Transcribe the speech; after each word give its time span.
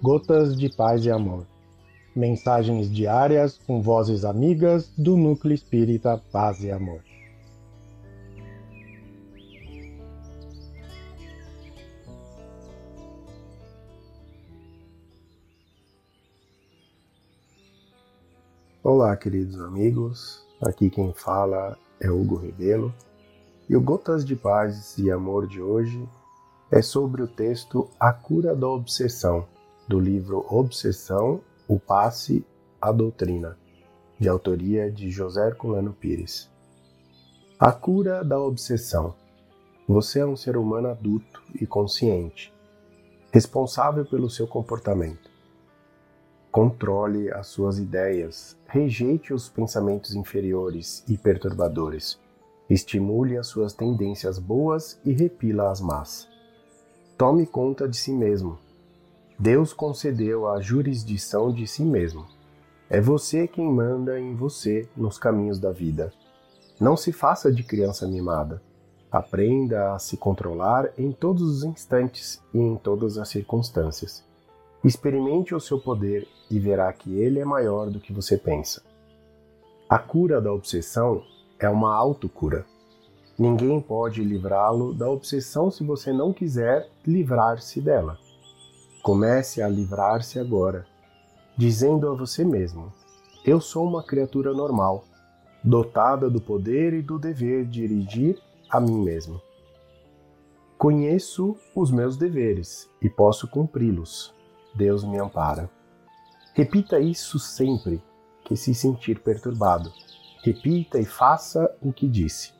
Gotas 0.00 0.56
de 0.56 0.68
Paz 0.68 1.04
e 1.04 1.10
Amor. 1.10 1.44
Mensagens 2.14 2.88
diárias 2.88 3.58
com 3.66 3.82
vozes 3.82 4.24
amigas 4.24 4.88
do 4.96 5.16
Núcleo 5.16 5.52
Espírita 5.52 6.22
Paz 6.30 6.62
e 6.62 6.70
Amor. 6.70 7.02
Olá, 18.84 19.16
queridos 19.16 19.60
amigos. 19.60 20.46
Aqui 20.62 20.90
quem 20.90 21.12
fala 21.12 21.76
é 22.00 22.08
Hugo 22.08 22.36
Rebelo. 22.36 22.94
E 23.68 23.74
o 23.74 23.80
Gotas 23.80 24.24
de 24.24 24.36
Paz 24.36 24.96
e 24.96 25.10
Amor 25.10 25.48
de 25.48 25.60
hoje 25.60 26.08
é 26.70 26.80
sobre 26.80 27.20
o 27.20 27.26
texto 27.26 27.90
A 27.98 28.12
Cura 28.12 28.54
da 28.54 28.68
Obsessão, 28.68 29.44
do 29.88 29.98
livro 29.98 30.44
Obsessão, 30.50 31.40
o 31.66 31.80
Passe, 31.80 32.44
a 32.78 32.92
Doutrina, 32.92 33.56
de 34.20 34.28
autoria 34.28 34.90
de 34.90 35.10
José 35.10 35.46
Herculano 35.46 35.94
Pires. 35.94 36.50
A 37.58 37.72
cura 37.72 38.22
da 38.22 38.38
obsessão. 38.38 39.14
Você 39.88 40.20
é 40.20 40.26
um 40.26 40.36
ser 40.36 40.58
humano 40.58 40.88
adulto 40.88 41.42
e 41.58 41.66
consciente, 41.66 42.52
responsável 43.32 44.04
pelo 44.04 44.28
seu 44.28 44.46
comportamento. 44.46 45.30
Controle 46.52 47.32
as 47.32 47.46
suas 47.46 47.78
ideias, 47.78 48.58
rejeite 48.66 49.32
os 49.32 49.48
pensamentos 49.48 50.14
inferiores 50.14 51.02
e 51.08 51.16
perturbadores, 51.16 52.20
estimule 52.68 53.38
as 53.38 53.46
suas 53.46 53.72
tendências 53.72 54.38
boas 54.38 55.00
e 55.02 55.12
repila 55.12 55.70
as 55.70 55.80
más. 55.80 56.28
Tome 57.16 57.46
conta 57.46 57.88
de 57.88 57.96
si 57.96 58.12
mesmo. 58.12 58.58
Deus 59.40 59.72
concedeu 59.72 60.48
a 60.48 60.60
jurisdição 60.60 61.52
de 61.52 61.64
si 61.64 61.84
mesmo. 61.84 62.26
É 62.90 63.00
você 63.00 63.46
quem 63.46 63.70
manda 63.70 64.18
em 64.18 64.34
você 64.34 64.88
nos 64.96 65.16
caminhos 65.16 65.60
da 65.60 65.70
vida. 65.70 66.12
Não 66.80 66.96
se 66.96 67.12
faça 67.12 67.52
de 67.52 67.62
criança 67.62 68.08
mimada. 68.08 68.60
Aprenda 69.12 69.94
a 69.94 69.98
se 70.00 70.16
controlar 70.16 70.90
em 70.98 71.12
todos 71.12 71.42
os 71.42 71.62
instantes 71.62 72.42
e 72.52 72.58
em 72.58 72.76
todas 72.76 73.16
as 73.16 73.28
circunstâncias. 73.28 74.24
Experimente 74.82 75.54
o 75.54 75.60
seu 75.60 75.78
poder 75.78 76.26
e 76.50 76.58
verá 76.58 76.92
que 76.92 77.16
ele 77.16 77.38
é 77.38 77.44
maior 77.44 77.90
do 77.90 78.00
que 78.00 78.12
você 78.12 78.36
pensa. 78.36 78.82
A 79.88 80.00
cura 80.00 80.40
da 80.40 80.52
obsessão 80.52 81.22
é 81.60 81.68
uma 81.68 81.94
autocura. 81.94 82.66
Ninguém 83.38 83.80
pode 83.80 84.24
livrá-lo 84.24 84.92
da 84.92 85.08
obsessão 85.08 85.70
se 85.70 85.84
você 85.84 86.12
não 86.12 86.32
quiser 86.32 86.88
livrar-se 87.06 87.80
dela. 87.80 88.18
Comece 89.08 89.62
a 89.62 89.68
livrar-se 89.70 90.38
agora, 90.38 90.86
dizendo 91.56 92.10
a 92.10 92.14
você 92.14 92.44
mesmo: 92.44 92.92
Eu 93.42 93.58
sou 93.58 93.88
uma 93.88 94.02
criatura 94.02 94.52
normal, 94.52 95.02
dotada 95.64 96.28
do 96.28 96.38
poder 96.42 96.92
e 96.92 97.00
do 97.00 97.18
dever 97.18 97.64
de 97.64 97.88
dirigir 97.88 98.38
a 98.68 98.78
mim 98.78 99.02
mesmo. 99.02 99.40
Conheço 100.76 101.56
os 101.74 101.90
meus 101.90 102.18
deveres 102.18 102.86
e 103.00 103.08
posso 103.08 103.48
cumpri-los. 103.48 104.34
Deus 104.74 105.02
me 105.02 105.18
ampara. 105.18 105.70
Repita 106.52 107.00
isso 107.00 107.38
sempre 107.38 108.02
que 108.44 108.56
se 108.56 108.74
sentir 108.74 109.20
perturbado. 109.20 109.90
Repita 110.44 110.98
e 110.98 111.06
faça 111.06 111.74
o 111.80 111.94
que 111.94 112.06
disse. 112.06 112.52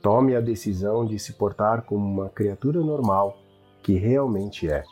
Tome 0.00 0.34
a 0.34 0.40
decisão 0.40 1.04
de 1.04 1.18
se 1.18 1.34
portar 1.34 1.82
como 1.82 2.06
uma 2.06 2.30
criatura 2.30 2.80
normal 2.80 3.36
que 3.82 3.98
realmente 3.98 4.66
é, 4.66 4.82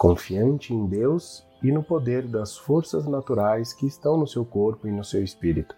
confiante 0.00 0.72
em 0.72 0.86
Deus 0.86 1.46
e 1.62 1.70
no 1.70 1.82
poder 1.82 2.26
das 2.26 2.56
forças 2.56 3.04
naturais 3.04 3.74
que 3.74 3.86
estão 3.86 4.16
no 4.16 4.26
seu 4.26 4.46
corpo 4.46 4.88
e 4.88 4.90
no 4.90 5.04
seu 5.04 5.22
espírito, 5.22 5.76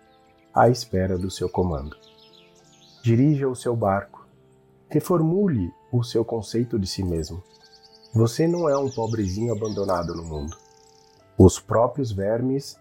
à 0.55 0.69
espera 0.69 1.19
do 1.19 1.29
seu 1.29 1.49
comando. 1.49 1.97
Dirija 3.03 3.49
o 3.49 3.57
seu 3.57 3.75
barco. 3.75 4.25
Reformule 4.89 5.73
o 5.91 6.05
seu 6.05 6.25
conceito 6.25 6.79
de 6.79 6.87
si 6.87 7.03
mesmo. 7.03 7.43
Você 8.15 8.47
não 8.47 8.69
é 8.69 8.79
um 8.79 8.89
pobrezinho 8.89 9.53
abandonado 9.53 10.15
no 10.15 10.23
mundo. 10.23 10.57
Os 11.37 11.59
próprios 11.59 12.13
vermes 12.13 12.79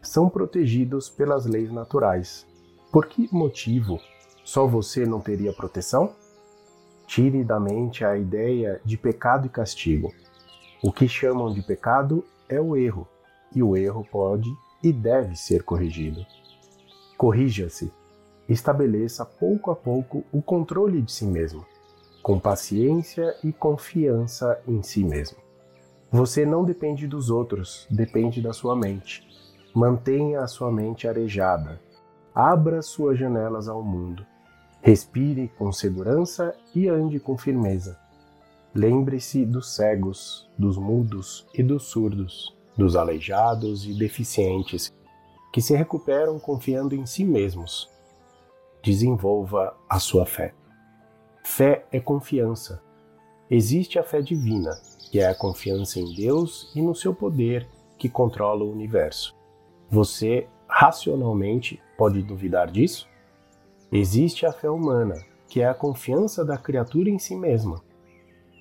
são 0.00 0.28
protegidos 0.28 1.08
pelas 1.08 1.44
leis 1.44 1.72
naturais. 1.72 2.46
Por 2.92 3.06
que 3.06 3.28
motivo 3.32 3.98
só 4.44 4.64
você 4.64 5.04
não 5.04 5.20
teria 5.20 5.52
proteção? 5.52 6.14
Tire 7.04 7.42
da 7.42 7.58
mente 7.58 8.04
a 8.04 8.16
ideia 8.16 8.80
de 8.84 8.96
pecado 8.96 9.46
e 9.46 9.50
castigo. 9.50 10.14
O 10.86 10.92
que 10.92 11.08
chamam 11.08 11.50
de 11.50 11.62
pecado 11.62 12.22
é 12.46 12.60
o 12.60 12.76
erro, 12.76 13.08
e 13.56 13.62
o 13.62 13.74
erro 13.74 14.06
pode 14.12 14.54
e 14.82 14.92
deve 14.92 15.34
ser 15.34 15.62
corrigido. 15.62 16.20
Corrija-se. 17.16 17.90
Estabeleça 18.46 19.24
pouco 19.24 19.70
a 19.70 19.74
pouco 19.74 20.22
o 20.30 20.42
controle 20.42 21.00
de 21.00 21.10
si 21.10 21.24
mesmo, 21.24 21.64
com 22.22 22.38
paciência 22.38 23.34
e 23.42 23.50
confiança 23.50 24.60
em 24.68 24.82
si 24.82 25.02
mesmo. 25.02 25.38
Você 26.12 26.44
não 26.44 26.62
depende 26.62 27.06
dos 27.06 27.30
outros, 27.30 27.86
depende 27.90 28.42
da 28.42 28.52
sua 28.52 28.76
mente. 28.76 29.26
Mantenha 29.74 30.42
a 30.42 30.46
sua 30.46 30.70
mente 30.70 31.08
arejada. 31.08 31.80
Abra 32.34 32.82
suas 32.82 33.18
janelas 33.18 33.68
ao 33.68 33.82
mundo. 33.82 34.26
Respire 34.82 35.50
com 35.56 35.72
segurança 35.72 36.54
e 36.74 36.90
ande 36.90 37.18
com 37.18 37.38
firmeza. 37.38 38.03
Lembre-se 38.74 39.46
dos 39.46 39.76
cegos, 39.76 40.50
dos 40.58 40.76
mudos 40.76 41.46
e 41.54 41.62
dos 41.62 41.84
surdos, 41.84 42.56
dos 42.76 42.96
aleijados 42.96 43.86
e 43.86 43.94
deficientes, 43.94 44.92
que 45.52 45.60
se 45.60 45.76
recuperam 45.76 46.40
confiando 46.40 46.92
em 46.96 47.06
si 47.06 47.24
mesmos. 47.24 47.88
Desenvolva 48.82 49.76
a 49.88 50.00
sua 50.00 50.26
fé. 50.26 50.52
Fé 51.44 51.86
é 51.92 52.00
confiança. 52.00 52.82
Existe 53.48 53.96
a 53.96 54.02
fé 54.02 54.20
divina, 54.20 54.72
que 55.08 55.20
é 55.20 55.28
a 55.28 55.34
confiança 55.36 56.00
em 56.00 56.12
Deus 56.12 56.72
e 56.74 56.82
no 56.82 56.96
seu 56.96 57.14
poder 57.14 57.68
que 57.96 58.08
controla 58.08 58.64
o 58.64 58.72
universo. 58.72 59.36
Você 59.88 60.48
racionalmente 60.66 61.80
pode 61.96 62.20
duvidar 62.24 62.72
disso? 62.72 63.08
Existe 63.92 64.44
a 64.46 64.52
fé 64.52 64.68
humana, 64.68 65.14
que 65.48 65.60
é 65.60 65.68
a 65.68 65.74
confiança 65.74 66.44
da 66.44 66.58
criatura 66.58 67.08
em 67.08 67.20
si 67.20 67.36
mesma. 67.36 67.80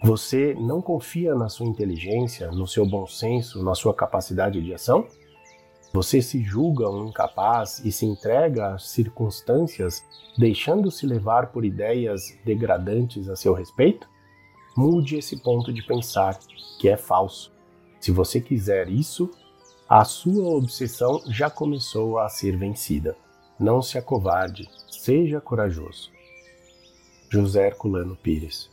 Você 0.03 0.53
não 0.55 0.81
confia 0.81 1.33
na 1.33 1.47
sua 1.47 1.65
inteligência, 1.65 2.51
no 2.51 2.67
seu 2.67 2.85
bom 2.85 3.07
senso, 3.07 3.63
na 3.63 3.73
sua 3.73 3.93
capacidade 3.93 4.61
de 4.61 4.73
ação? 4.73 5.07
Você 5.93 6.21
se 6.21 6.43
julga 6.43 6.89
um 6.89 7.07
incapaz 7.07 7.79
e 7.85 7.89
se 7.89 8.05
entrega 8.05 8.73
às 8.73 8.89
circunstâncias, 8.89 10.03
deixando-se 10.37 11.07
levar 11.07 11.53
por 11.53 11.63
ideias 11.63 12.37
degradantes 12.43 13.29
a 13.29 13.37
seu 13.37 13.53
respeito? 13.53 14.05
Mude 14.75 15.15
esse 15.15 15.41
ponto 15.41 15.71
de 15.71 15.81
pensar, 15.81 16.37
que 16.81 16.89
é 16.89 16.97
falso. 16.97 17.53
Se 18.01 18.11
você 18.11 18.41
quiser 18.41 18.89
isso, 18.89 19.31
a 19.87 20.03
sua 20.03 20.49
obsessão 20.49 21.21
já 21.27 21.49
começou 21.49 22.19
a 22.19 22.27
ser 22.27 22.57
vencida. 22.57 23.15
Não 23.57 23.81
se 23.81 23.97
acovarde, 23.97 24.67
seja 24.89 25.39
corajoso. 25.39 26.11
José 27.29 27.67
Herculano 27.67 28.17
Pires. 28.17 28.72